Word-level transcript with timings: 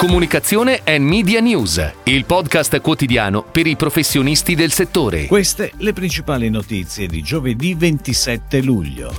Comunicazione 0.00 0.80
e 0.82 0.98
Media 0.98 1.40
News, 1.40 1.92
il 2.04 2.24
podcast 2.24 2.80
quotidiano 2.80 3.42
per 3.42 3.66
i 3.66 3.76
professionisti 3.76 4.54
del 4.54 4.72
settore. 4.72 5.26
Queste 5.26 5.72
le 5.76 5.92
principali 5.92 6.48
notizie 6.48 7.06
di 7.06 7.20
giovedì 7.20 7.74
27 7.74 8.62
luglio. 8.62 9.12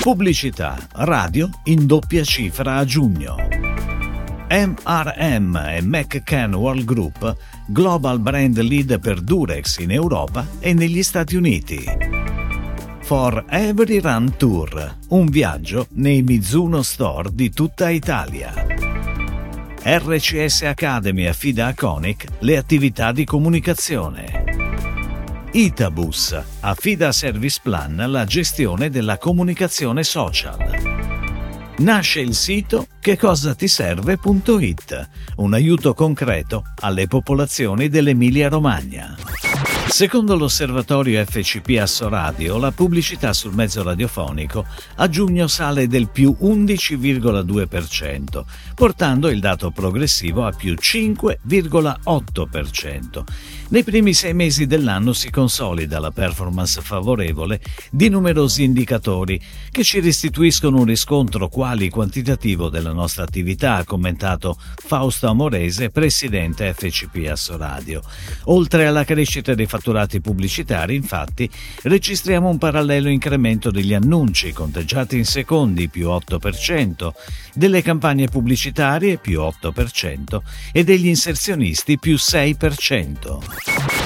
Pubblicità, 0.00 0.76
radio 0.94 1.48
in 1.66 1.86
doppia 1.86 2.24
cifra 2.24 2.78
a 2.78 2.84
giugno. 2.84 3.36
MRM 4.50 5.56
e 5.56 5.82
McCann 5.82 6.52
World 6.52 6.84
Group, 6.84 7.36
global 7.68 8.18
brand 8.18 8.58
lead 8.58 8.98
per 8.98 9.20
Durex 9.20 9.78
in 9.78 9.92
Europa 9.92 10.44
e 10.58 10.74
negli 10.74 11.04
Stati 11.04 11.36
Uniti. 11.36 11.84
For 13.02 13.44
Every 13.48 14.00
Run 14.00 14.34
Tour, 14.36 14.96
un 15.10 15.26
viaggio 15.26 15.86
nei 15.90 16.22
Mizuno 16.22 16.82
Store 16.82 17.30
di 17.32 17.50
tutta 17.50 17.88
Italia. 17.88 18.77
RCS 19.90 20.64
Academy 20.64 21.24
affida 21.24 21.68
a 21.68 21.74
Conic 21.74 22.26
le 22.40 22.58
attività 22.58 23.10
di 23.10 23.24
comunicazione. 23.24 24.44
Itabus 25.52 26.38
affida 26.60 27.08
a 27.08 27.12
Service 27.12 27.58
Plan 27.62 27.96
la 27.96 28.26
gestione 28.26 28.90
della 28.90 29.16
comunicazione 29.16 30.02
social. 30.02 30.58
Nasce 31.78 32.20
il 32.20 32.34
sito 32.34 32.86
checosatiserve.it, 33.00 35.08
un 35.36 35.54
aiuto 35.54 35.94
concreto 35.94 36.64
alle 36.80 37.06
popolazioni 37.06 37.88
dell'Emilia 37.88 38.50
Romagna. 38.50 39.16
Secondo 39.98 40.36
l'osservatorio 40.36 41.24
FCP 41.24 41.76
Assoradio, 41.80 42.56
la 42.56 42.70
pubblicità 42.70 43.32
sul 43.32 43.52
mezzo 43.52 43.82
radiofonico 43.82 44.64
a 44.94 45.08
giugno 45.08 45.48
sale 45.48 45.88
del 45.88 46.08
più 46.08 46.36
11,2%, 46.40 48.44
portando 48.76 49.28
il 49.28 49.40
dato 49.40 49.72
progressivo 49.72 50.46
a 50.46 50.52
più 50.52 50.74
5,8%. 50.74 53.24
Nei 53.70 53.82
primi 53.82 54.14
sei 54.14 54.34
mesi 54.34 54.66
dell'anno 54.66 55.12
si 55.12 55.30
consolida 55.30 55.98
la 55.98 56.12
performance 56.12 56.80
favorevole 56.80 57.60
di 57.90 58.08
numerosi 58.08 58.62
indicatori 58.62 59.42
che 59.70 59.82
ci 59.82 59.98
restituiscono 59.98 60.78
un 60.78 60.84
riscontro 60.84 61.48
quali 61.48 61.90
quantitativo 61.90 62.68
della 62.68 62.92
nostra 62.92 63.24
attività, 63.24 63.74
ha 63.74 63.84
commentato 63.84 64.56
Fausto 64.76 65.26
Amorese, 65.26 65.90
presidente 65.90 66.72
FCP 66.72 67.28
Assoradio. 67.28 68.00
Oltre 68.44 68.86
alla 68.86 69.04
crescita 69.04 69.54
dei 69.54 69.66
fatturati 69.88 70.20
pubblicitari, 70.20 70.94
infatti, 70.94 71.48
registriamo 71.82 72.48
un 72.48 72.58
parallelo 72.58 73.08
incremento 73.08 73.70
degli 73.70 73.94
annunci 73.94 74.52
conteggiati 74.52 75.16
in 75.16 75.24
secondi 75.24 75.88
più 75.88 76.08
8%, 76.08 77.10
delle 77.54 77.82
campagne 77.82 78.28
pubblicitarie 78.28 79.16
più 79.16 79.40
8% 79.40 80.40
e 80.72 80.84
degli 80.84 81.06
inserzionisti 81.06 81.98
più 81.98 82.14
6%. 82.14 83.38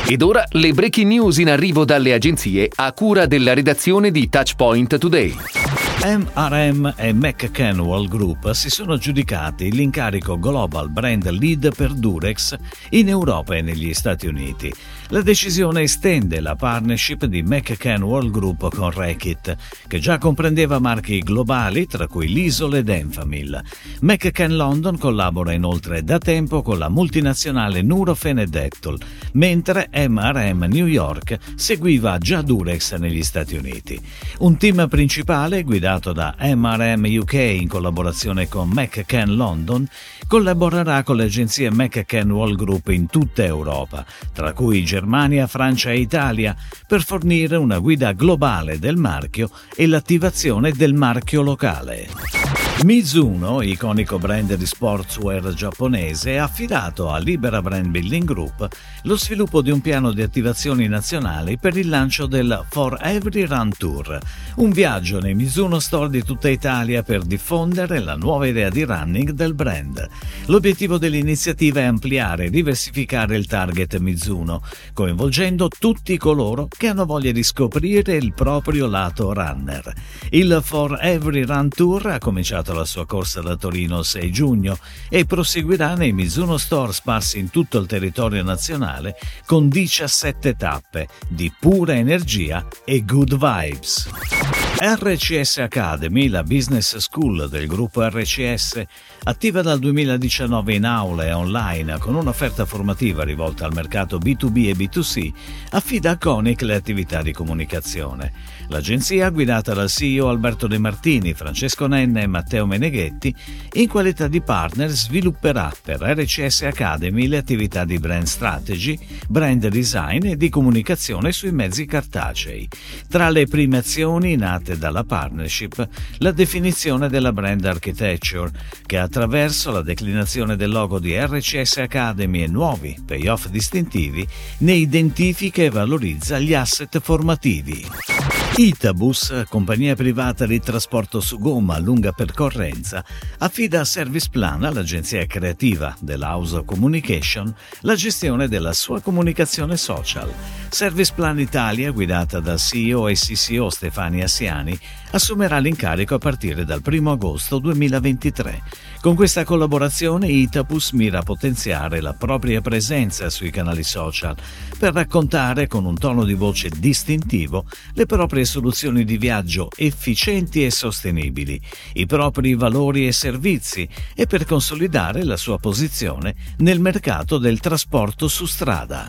Ed 0.07 0.23
ora 0.23 0.45
le 0.51 0.73
breaking 0.73 1.09
news 1.09 1.39
in 1.39 1.49
arrivo 1.49 1.85
dalle 1.85 2.13
agenzie 2.13 2.71
a 2.75 2.93
cura 2.93 3.27
della 3.27 3.55
redazione 3.55 4.11
di 4.11 4.29
Touchpoint 4.29 4.99
Today. 4.99 5.82
MRM 6.05 6.95
e 6.97 7.13
McCanwell 7.13 8.09
Group 8.09 8.51
si 8.55 8.69
sono 8.71 8.95
aggiudicati 8.95 9.71
l'incarico 9.71 10.37
Global 10.37 10.91
Brand 10.91 11.31
Lead 11.31 11.77
per 11.77 11.93
Durex 11.93 12.57
in 12.91 13.09
Europa 13.09 13.55
e 13.55 13.63
negli 13.63 13.95
Stati 13.95 14.27
Uniti. 14.27 14.75
La 15.11 15.23
decisione 15.23 15.83
estende 15.83 16.41
la 16.41 16.57
partnership 16.57 17.27
di 17.27 17.45
McCanwell 17.45 18.33
Group 18.33 18.75
con 18.75 18.91
Reckitt, 18.91 19.57
che 19.87 20.01
già 20.01 20.19
comprendeva 20.19 20.81
marchi 20.81 21.21
globali 21.21 21.87
tra 21.87 22.09
cui 22.09 22.27
l'Isole 22.27 22.79
ed 22.79 22.89
Enfamil. 22.89 23.63
McCann 24.01 24.57
London 24.57 24.99
collabora 24.99 25.53
inoltre 25.53 26.03
da 26.03 26.19
tempo 26.19 26.63
con 26.63 26.79
la 26.79 26.89
multinazionale 26.89 27.81
Nurofen 27.81 28.41
e 28.41 28.47
Dettol, 28.47 28.99
mentre 29.35 29.89
MRM 29.93 30.65
New 30.65 30.87
York 30.87 31.39
seguiva 31.55 32.19
già 32.19 32.43
Durex 32.43 32.97
negli 32.97 33.23
Stati 33.23 33.55
Uniti. 33.55 34.01
Un 34.39 34.57
team 34.57 34.89
principale 34.89 35.63
guidato 35.63 35.91
da 35.99 36.35
MRM 36.39 37.05
UK 37.19 37.33
in 37.35 37.69
collaborazione 37.69 38.49
con 38.49 38.71
McCann 38.71 39.35
London 39.35 39.87
collaborerà 40.27 41.03
con 41.03 41.17
le 41.17 41.25
agenzie 41.25 41.71
McCann 41.71 42.31
Wall 42.31 42.57
Group 42.57 42.89
in 42.89 43.07
tutta 43.07 43.45
Europa, 43.45 44.05
tra 44.33 44.53
cui 44.53 44.85
Germania, 44.85 45.47
Francia 45.47 45.91
e 45.91 45.99
Italia, 45.99 46.57
per 46.87 47.03
fornire 47.03 47.57
una 47.57 47.79
guida 47.79 48.13
globale 48.13 48.79
del 48.79 48.97
marchio 48.97 49.51
e 49.77 49.87
l'attivazione 49.87 50.73
del 50.73 50.95
marchio 50.95 51.43
locale. 51.43 52.42
Mizuno, 52.81 53.63
iconico 53.63 54.19
brand 54.19 54.55
di 54.57 54.67
sportswear 54.67 55.55
giapponese, 55.55 56.39
ha 56.39 56.45
affidato 56.45 57.11
a 57.11 57.19
Libera 57.19 57.63
Brand 57.63 57.87
Building 57.87 58.25
Group 58.25 58.67
lo 59.03 59.17
sviluppo 59.17 59.63
di 59.63 59.71
un 59.71 59.81
piano 59.81 60.11
di 60.11 60.21
attivazioni 60.21 60.89
nazionali 60.89 61.59
per 61.59 61.77
il 61.77 61.89
lancio 61.89 62.27
del 62.27 62.65
For 62.71 62.99
Every 63.01 63.45
Run 63.45 63.71
Tour, 63.77 64.19
un 64.57 64.71
viaggio 64.71 65.21
nei 65.21 65.35
Mizuno 65.35 65.79
Store 65.79 66.11
di 66.11 66.25
tutta 66.25 66.49
Italia 66.49 67.05
per 67.05 67.23
diffondere 67.23 68.01
la 68.01 68.17
nuova 68.17 68.49
idea 68.49 68.69
di 68.69 68.83
running 68.83 69.31
del 69.31 69.55
brand. 69.55 70.05
L'obiettivo 70.47 70.99
dell'iniziativa 70.99 71.81
è 71.81 71.85
ampliare 71.85 72.47
e 72.47 72.51
diversificare 72.51 73.37
il 73.37 73.47
target 73.47 73.99
Mizuno, 73.99 74.61
coinvolgendo 74.93 75.69
tutti 75.69 76.17
coloro 76.17 76.67
che 76.69 76.89
hanno 76.89 77.07
voglia 77.07 77.31
di 77.31 77.45
scoprire 77.45 78.17
il 78.17 78.33
proprio 78.35 78.89
lato 78.89 79.33
runner. 79.33 79.93
Il 80.31 80.59
For 80.65 80.99
Every 81.01 81.45
Run 81.45 81.69
Tour 81.69 82.07
ha 82.07 82.19
cominciato 82.19 82.62
la 82.71 82.85
sua 82.85 83.05
corsa 83.07 83.41
da 83.41 83.57
Torino 83.57 83.99
il 83.99 84.05
6 84.05 84.31
giugno 84.31 84.79
e 85.09 85.25
proseguirà 85.25 85.95
nei 85.95 86.13
Mizuno 86.13 86.57
Store 86.57 86.93
sparsi 86.93 87.39
in 87.39 87.51
tutto 87.51 87.79
il 87.79 87.87
territorio 87.87 88.43
nazionale 88.45 89.17
con 89.45 89.69
17 89.69 90.55
tappe 90.55 91.09
di 91.29 91.53
pura 91.59 91.95
energia 91.95 92.65
e 92.85 93.05
good 93.05 93.37
vibes. 93.37 94.62
RCS 94.85 95.59
Academy, 95.59 96.27
la 96.27 96.43
business 96.43 96.97
school 96.97 97.49
del 97.49 97.69
gruppo 97.69 98.05
RCS, 98.05 98.83
attiva 99.23 99.63
dal 99.63 99.79
2019 99.79 100.75
in 100.75 100.85
aula 100.85 101.25
e 101.25 101.33
online 101.33 101.99
con 101.99 102.17
un'offerta 102.17 102.67
formativa 102.67 103.23
rivolta 103.23 103.65
al 103.65 103.75
mercato 103.75 104.19
B2B 104.19 104.67
e 104.67 104.73
B2C, 104.73 105.33
affida 105.71 106.11
a 106.11 106.19
Conic 106.19 106.63
le 106.63 106.75
attività 106.75 107.23
di 107.23 107.33
comunicazione. 107.33 108.33
L'agenzia, 108.71 109.29
guidata 109.31 109.73
dal 109.73 109.89
CEO 109.89 110.29
Alberto 110.29 110.67
De 110.67 110.79
Martini, 110.79 111.33
Francesco 111.33 111.87
Nenne 111.87 112.23
e 112.23 112.27
Matteo 112.27 112.67
Meneghetti, 112.67 113.33
in 113.75 113.87
qualità 113.87 114.27
di 114.27 114.41
partner 114.41 114.91
svilupperà 114.91 115.73
per 115.81 116.01
RCS 116.01 116.63
Academy 116.63 117.29
le 117.29 117.37
attività 117.37 117.85
di 117.85 117.99
brand 117.99 118.27
strategy, 118.27 118.99
brand 119.29 119.65
design 119.69 120.27
e 120.27 120.37
di 120.37 120.49
comunicazione 120.49 121.31
sui 121.31 121.53
mezzi 121.53 121.87
cartacei. 121.87 122.69
Tra 123.09 123.31
le 123.31 123.47
prime 123.47 123.77
azioni 123.77 124.35
nate 124.35 124.71
parte 124.73 124.79
dalla 124.79 125.05
partnership 125.05 125.89
la 126.19 126.31
definizione 126.31 127.09
della 127.09 127.33
brand 127.33 127.65
architecture, 127.65 128.51
che 128.87 128.99
attraverso 128.99 129.71
la 129.71 129.83
declinazione 129.83 130.57
del 130.57 130.71
logo 130.71 130.99
di 130.99 131.17
RCS 131.19 131.79
Academy 131.79 132.43
e 132.43 132.47
nuovi 132.47 132.97
payoff 133.05 133.47
distintivi 133.49 134.27
ne 134.59 134.73
identifica 134.73 135.63
e 135.63 135.71
valorizza 135.71 136.39
gli 136.39 136.55
asset 136.55 137.01
formativi. 137.01 138.32
Itabus, 138.55 139.45
compagnia 139.49 139.97
privata 139.97 140.45
di 140.45 140.61
trasporto 140.61 141.21
su 141.21 141.39
gomma 141.39 141.77
a 141.77 141.79
lunga 141.79 142.13
percorrenza, 142.13 143.03
affida 143.39 143.81
a 143.81 143.85
Service 143.87 144.29
Plan, 144.31 144.61
l'agenzia 144.61 145.25
creativa 145.25 145.97
dell'House 145.99 146.57
of 146.57 146.67
Communication, 146.67 147.55
la 147.81 147.95
gestione 147.95 148.49
della 148.49 148.75
sua 148.75 149.01
comunicazione 149.01 149.79
social. 149.79 150.31
Service 150.69 151.15
Plan 151.15 151.41
Italia, 151.41 151.93
guidata 151.93 152.41
dal 152.41 152.59
CEO 152.59 153.09
e 153.09 153.15
CCO 153.15 153.71
Stefani 153.71 154.23
Assiani, 154.23 154.79
assumerà 155.13 155.59
l'incarico 155.59 156.15
a 156.15 156.19
partire 156.19 156.67
dal 156.67 156.83
1 156.85 157.11
agosto 157.11 157.59
2023. 157.59 158.63
Con 159.01 159.15
questa 159.15 159.45
collaborazione 159.45 160.29
Itapus 160.29 160.93
mira 160.93 161.19
a 161.19 161.23
potenziare 161.23 162.01
la 162.01 162.13
propria 162.13 162.61
presenza 162.61 163.29
sui 163.31 163.51
canali 163.51 163.83
social 163.83 164.37
per 164.79 164.93
raccontare 164.93 165.67
con 165.67 165.85
un 165.85 165.99
tono 165.99 166.25
di 166.25 166.35
voce 166.35 166.71
distintivo 166.79 167.65
le 167.95 168.07
proprie 168.07 168.42
soluzioni 168.45 169.05
di 169.05 169.17
viaggio 169.17 169.69
efficienti 169.77 170.65
e 170.65 170.71
sostenibili, 170.71 171.61
i 171.95 172.07
propri 172.07 172.55
valori 172.55 173.07
e 173.07 173.13
servizi 173.13 173.89
e 174.15 174.27
per 174.27 174.45
consolidare 174.45 175.25
la 175.25 175.37
sua 175.37 175.59
posizione 175.59 176.35
nel 176.59 176.81
mercato 176.81 177.39
del 177.39 177.61
trasporto 177.61 178.29
su 178.29 178.47
strada. 178.47 179.09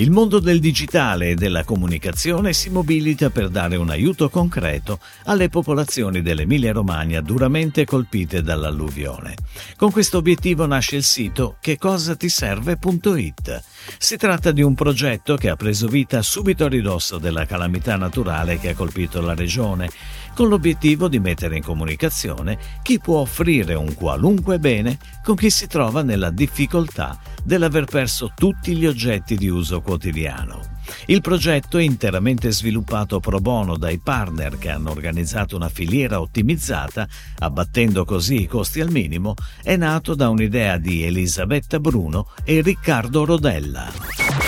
Il 0.00 0.12
mondo 0.12 0.38
del 0.38 0.60
digitale 0.60 1.30
e 1.30 1.34
della 1.34 1.64
comunicazione 1.64 2.52
si 2.52 2.70
mobilita 2.70 3.30
per 3.30 3.48
dare 3.48 3.74
un 3.74 3.90
aiuto 3.90 4.30
concreto 4.30 5.00
alle 5.24 5.48
popolazioni 5.48 6.22
dell'Emilia-Romagna 6.22 7.20
duramente 7.20 7.84
colpite 7.84 8.42
dall'alluvione. 8.42 9.34
Con 9.76 9.90
questo 9.90 10.18
obiettivo 10.18 10.66
nasce 10.66 10.94
il 10.94 11.02
sito 11.02 11.56
checosatiserve.it. 11.60 13.62
Si 13.98 14.16
tratta 14.16 14.52
di 14.52 14.62
un 14.62 14.74
progetto 14.74 15.36
che 15.36 15.48
ha 15.48 15.56
preso 15.56 15.88
vita 15.88 16.22
subito 16.22 16.66
a 16.66 16.68
ridosso 16.68 17.18
della 17.18 17.44
calamità 17.44 17.96
naturale 17.96 18.47
che 18.56 18.70
ha 18.70 18.74
colpito 18.74 19.20
la 19.20 19.34
regione, 19.34 19.90
con 20.34 20.48
l'obiettivo 20.48 21.08
di 21.08 21.18
mettere 21.18 21.56
in 21.56 21.64
comunicazione 21.64 22.56
chi 22.82 23.00
può 23.00 23.18
offrire 23.18 23.74
un 23.74 23.92
qualunque 23.94 24.60
bene 24.60 24.96
con 25.24 25.34
chi 25.34 25.50
si 25.50 25.66
trova 25.66 26.02
nella 26.02 26.30
difficoltà 26.30 27.18
dell'aver 27.42 27.86
perso 27.86 28.32
tutti 28.36 28.76
gli 28.76 28.86
oggetti 28.86 29.36
di 29.36 29.48
uso 29.48 29.80
quotidiano. 29.80 30.76
Il 31.06 31.20
progetto, 31.20 31.78
interamente 31.78 32.52
sviluppato 32.52 33.20
pro 33.20 33.40
bono 33.40 33.76
dai 33.76 33.98
partner 33.98 34.58
che 34.58 34.70
hanno 34.70 34.90
organizzato 34.90 35.56
una 35.56 35.68
filiera 35.68 36.20
ottimizzata, 36.20 37.06
abbattendo 37.38 38.04
così 38.04 38.42
i 38.42 38.46
costi 38.46 38.80
al 38.80 38.90
minimo, 38.90 39.34
è 39.62 39.76
nato 39.76 40.14
da 40.14 40.28
un'idea 40.28 40.78
di 40.78 41.02
Elisabetta 41.02 41.80
Bruno 41.80 42.28
e 42.44 42.60
Riccardo 42.60 43.24
Rodella. 43.24 44.47